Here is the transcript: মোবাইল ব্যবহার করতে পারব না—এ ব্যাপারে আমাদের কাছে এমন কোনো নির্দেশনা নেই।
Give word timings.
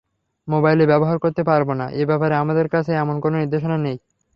মোবাইল 0.47 0.79
ব্যবহার 0.91 1.17
করতে 1.23 1.41
পারব 1.49 1.67
না—এ 1.79 2.03
ব্যাপারে 2.09 2.33
আমাদের 2.37 2.67
কাছে 2.73 2.91
এমন 2.95 3.15
কোনো 3.23 3.35
নির্দেশনা 3.41 3.77
নেই। 3.79 3.97